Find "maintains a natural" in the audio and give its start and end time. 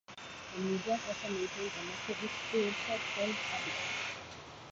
1.29-2.17